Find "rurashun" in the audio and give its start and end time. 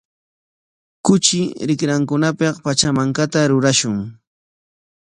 3.51-3.97